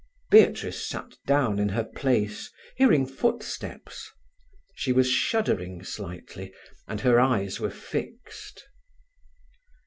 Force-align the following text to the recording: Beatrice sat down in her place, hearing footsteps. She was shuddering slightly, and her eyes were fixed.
Beatrice 0.31 0.89
sat 0.89 1.15
down 1.27 1.59
in 1.59 1.69
her 1.69 1.83
place, 1.83 2.51
hearing 2.75 3.05
footsteps. 3.05 4.09
She 4.73 4.91
was 4.91 5.07
shuddering 5.07 5.83
slightly, 5.83 6.55
and 6.87 7.01
her 7.01 7.19
eyes 7.19 7.59
were 7.59 7.69
fixed. 7.69 8.67